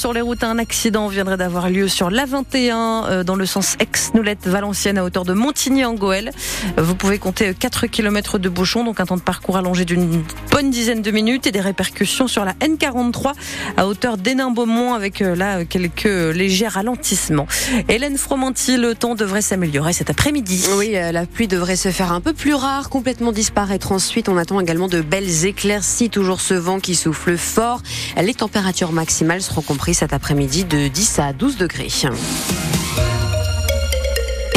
[0.00, 4.96] sur les routes, un accident viendrait d'avoir lieu sur l'A21 euh, dans le sens ex-Noulette-Valenciennes
[4.96, 6.30] à hauteur de Montigny en Goël.
[6.78, 10.70] Vous pouvez compter 4 km de bouchons, donc un temps de parcours allongé d'une bonne
[10.70, 13.32] dizaine de minutes et des répercussions sur la N43
[13.76, 17.46] à hauteur d'Hénin-Beaumont avec euh, là quelques légers ralentissements.
[17.90, 20.64] Hélène Fromanti, le temps devrait s'améliorer cet après-midi.
[20.78, 24.30] Oui, euh, la pluie devrait se faire un peu plus rare, complètement disparaître ensuite.
[24.30, 27.82] On attend également de belles éclaircies, toujours ce vent qui souffle fort.
[28.16, 31.88] Les températures maximales seront compris cet après-midi de 10 à 12 degrés.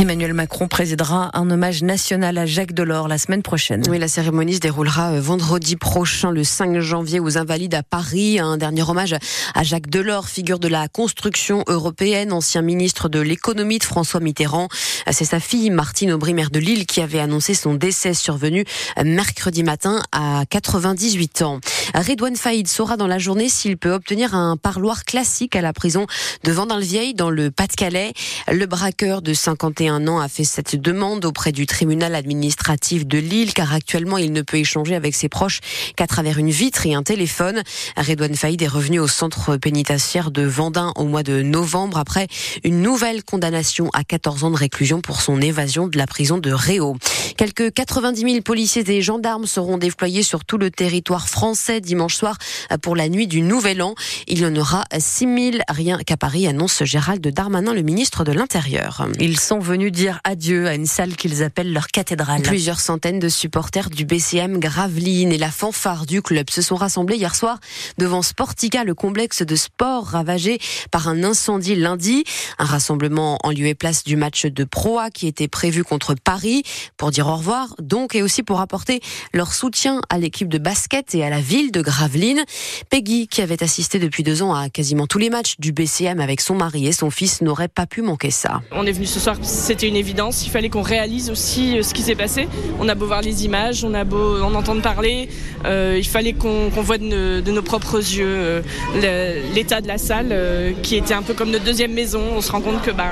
[0.04, 3.84] Emmanuel Macron présidera un hommage national à Jacques Delors la semaine prochaine.
[3.88, 8.38] Oui, la cérémonie se déroulera euh, vendredi prochain, le 5 janvier, aux Invalides à Paris.
[8.38, 9.16] Un dernier hommage
[9.56, 14.68] à Jacques Delors, figure de la construction européenne, ancien ministre de l'économie de François Mitterrand.
[15.10, 18.66] C'est sa fille, Martine Aubry, maire de Lille, qui avait annoncé son décès survenu
[19.02, 21.62] mercredi matin à 98 ans.
[21.96, 26.08] Redouane Faïd saura dans la journée s'il peut obtenir un parloir classique à la prison
[26.44, 28.12] de Vendin-le-Vieil dans le Pas-de-Calais.
[28.52, 33.20] Le braqueur de 51 un an a fait cette demande auprès du tribunal administratif de
[33.20, 35.60] Lille car actuellement il ne peut échanger avec ses proches
[35.96, 37.62] qu'à travers une vitre et un téléphone.
[37.96, 42.28] Redouane Faïd est revenu au centre pénitentiaire de Vendin au mois de novembre après
[42.64, 46.52] une nouvelle condamnation à 14 ans de réclusion pour son évasion de la prison de
[46.52, 46.98] Réau.
[47.38, 52.38] Quelques 90 000 policiers et gendarmes seront déployés sur tout le territoire français dimanche soir
[52.82, 53.94] pour la nuit du Nouvel An.
[54.28, 58.32] Il y en aura 6 000 rien qu'à Paris, annonce Gérald Darmanin, le ministre de
[58.32, 59.08] l'Intérieur.
[59.20, 62.42] Ils sont dire adieu à une salle qu'ils appellent leur cathédrale.
[62.42, 67.18] Plusieurs centaines de supporters du BCM Gravelines et la fanfare du club se sont rassemblés
[67.18, 67.60] hier soir
[67.98, 70.60] devant Sportica, le complexe de sport ravagé
[70.92, 72.24] par un incendie lundi.
[72.60, 76.64] Un rassemblement en lieu et place du match de Proa qui était prévu contre Paris
[76.98, 79.02] pour dire au revoir, donc, et aussi pour apporter
[79.34, 82.44] leur soutien à l'équipe de basket et à la ville de Gravelines.
[82.90, 86.42] Peggy, qui avait assisté depuis deux ans à quasiment tous les matchs du BCM avec
[86.42, 88.62] son mari et son fils, n'aurait pas pu manquer ça.
[88.72, 90.46] On est venu ce soir, c'était une évidence.
[90.46, 92.50] Il fallait qu'on réalise aussi euh, ce qui s'est passé.
[92.80, 95.30] On a beau voir les images, on a beau en entendre parler,
[95.66, 100.36] euh, il fallait qu'on voit de, nos propres yeux euh, l'état de la salle,
[100.82, 102.22] qui était un peu comme notre deuxième maison.
[102.36, 103.06] On se rend compte que ben,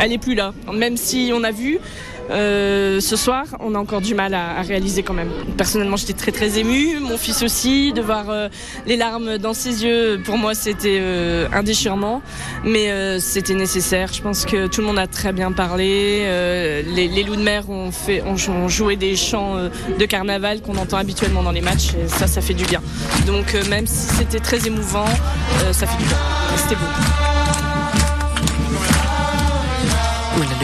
[0.00, 0.52] elle n'est plus là.
[0.72, 1.78] Même si on a vu,
[2.30, 5.30] euh, ce soir, on a encore du mal à, réaliser quand même.
[5.56, 8.48] Personnellement, j'étais très très émue, mon fils aussi, de voir euh,
[8.86, 12.22] les larmes dans ses yeux, pour moi c'était euh, un déchirement,
[12.64, 14.12] mais c'était nécessaire.
[14.12, 16.22] Je pense que tout le monde a très bien parlé.
[16.94, 19.56] Les, loups de mer ont joué des chants
[19.98, 22.82] de carnaval qu'on entend habituellement dans les matchs, et ça, ça fait du bien.
[23.26, 25.06] Donc même si c'était très émouvant,
[25.72, 26.18] ça fait du bien.
[26.56, 27.31] C'était beau.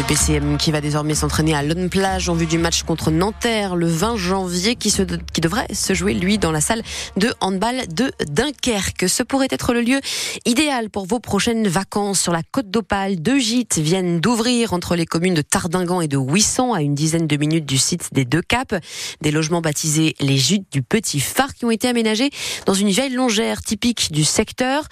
[0.08, 3.86] BCM qui va désormais s'entraîner à Lone Plage en vue du match contre Nanterre le
[3.86, 6.82] 20 janvier qui, se, qui devrait se jouer lui dans la salle
[7.18, 9.06] de handball de Dunkerque.
[9.06, 10.00] Ce pourrait être le lieu
[10.46, 13.20] idéal pour vos prochaines vacances sur la côte d'Opale.
[13.20, 17.26] Deux gîtes viennent d'ouvrir entre les communes de Tardingan et de Ouissan à une dizaine
[17.26, 18.76] de minutes du site des deux caps.
[19.20, 22.30] Des logements baptisés les gîtes du Petit Phare qui ont été aménagés
[22.64, 24.84] dans une vieille longère typique du secteur.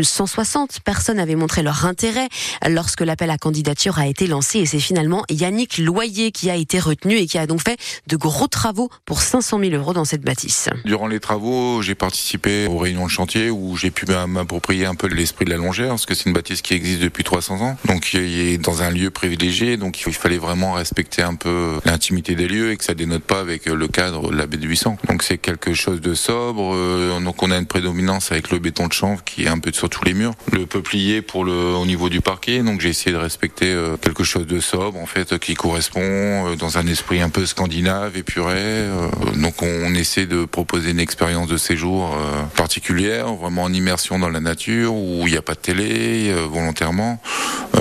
[0.00, 2.28] 160 euh, personnes avaient montré leur intérêt
[2.68, 6.78] lorsque l'appel à candidature a été lancé et c'est finalement Yannick Loyer qui a été
[6.78, 10.22] retenu et qui a donc fait de gros travaux pour 500 000 euros dans cette
[10.22, 10.68] bâtisse.
[10.84, 15.08] Durant les travaux, j'ai participé aux réunions de chantier où j'ai pu m'approprier un peu
[15.08, 17.76] l'esprit de la longère parce que c'est une bâtisse qui existe depuis 300 ans.
[17.84, 22.34] Donc il est dans un lieu privilégié, donc il fallait vraiment respecter un peu l'intimité
[22.34, 24.96] des lieux et que ça dénote pas avec le cadre de la baie de 800.
[25.08, 26.74] Donc c'est quelque chose de sobre.
[26.74, 29.72] Euh, donc on a une prédominance avec le béton de chanvre qui est un peu
[29.72, 30.34] sur tous les murs.
[30.52, 32.62] Le peuplier pour le au niveau du parquet.
[32.62, 36.56] Donc j'ai essayé de respecter euh, quelque chose de sobre en fait qui correspond euh,
[36.56, 38.54] dans un esprit un peu scandinave, épuré.
[38.56, 44.18] Euh, donc on essaie de proposer une expérience de séjour euh, particulière, vraiment en immersion
[44.18, 47.20] dans la nature où il n'y a pas de télé volontairement.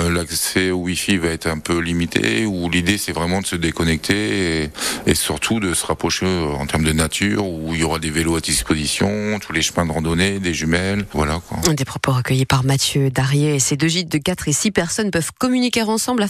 [0.09, 2.45] L'accès au Wi-Fi va être un peu limité.
[2.45, 4.69] Où l'idée c'est vraiment de se déconnecter
[5.05, 8.35] et, surtout de se rapprocher en termes de nature où il y aura des vélos
[8.35, 11.73] à disposition, tous les chemins de randonnée, des jumelles, voilà quoi.
[11.73, 15.11] Des propos recueillis par Mathieu Darier et ces deux gîtes de 4 et 6 personnes
[15.11, 16.23] peuvent communiquer ensemble ensemble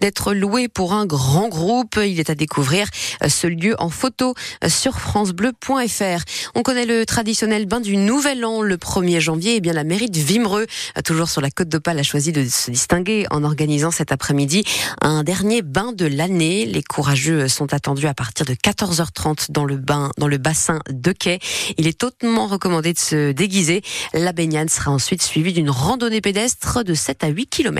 [0.00, 1.98] d'être loué pour un grand groupe.
[2.04, 2.88] Il est à découvrir
[3.22, 6.24] euh, ce lieu en photo euh, sur francebleu.fr.
[6.54, 9.56] On connaît le traditionnel bain du Nouvel An le 1er janvier.
[9.56, 10.66] Eh bien la mairie de Vimereux,
[10.96, 14.64] euh, toujours sur la côte d'Opale, a choisi de se distinguer en organisant cet après-midi
[15.00, 16.66] un dernier bain de l'année.
[16.66, 21.12] Les courageux sont attendus à partir de 14h30 dans le bain, dans le bassin de
[21.12, 21.38] quai.
[21.78, 23.82] Il est hautement recommandé de se déguiser.
[24.14, 27.76] La baignade sera ensuite suivie d'une randonnée pédestre de 7 à 8 km.